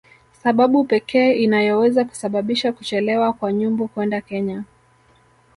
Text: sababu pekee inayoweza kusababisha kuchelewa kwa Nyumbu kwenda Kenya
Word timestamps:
sababu 0.43 0.83
pekee 0.83 1.31
inayoweza 1.33 2.05
kusababisha 2.05 2.73
kuchelewa 2.73 3.33
kwa 3.33 3.53
Nyumbu 3.53 3.87
kwenda 3.87 4.21
Kenya 4.21 4.63